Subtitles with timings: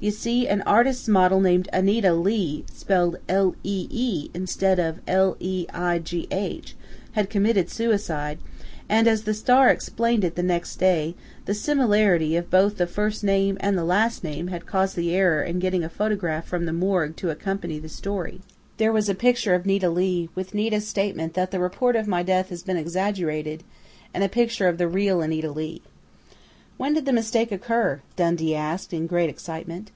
[0.00, 5.66] You see, an artists' model named Anita Lee spelled L e e, instead of Le
[5.74, 6.76] i g h
[7.14, 8.38] had committed suicide,
[8.88, 13.24] and, as the Star explained it the next day, the similarity of both the first
[13.24, 17.16] name and the last had caused the error in getting a photograph from the 'morgue'
[17.16, 18.40] to accompany the story.
[18.76, 22.22] There was a picture of Nita Leigh, with Nita's statement that 'the report of my
[22.22, 23.64] death has been exaggerated,'
[24.14, 25.82] and a picture of the real Anita Lee."
[26.76, 29.90] "When did the mistake occur?" Dundee asked, in great excitement.